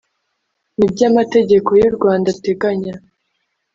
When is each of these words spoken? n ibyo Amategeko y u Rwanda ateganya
n 0.77 0.79
ibyo 0.87 1.03
Amategeko 1.11 1.69
y 1.79 1.83
u 1.89 1.91
Rwanda 1.97 2.27
ateganya 2.35 2.93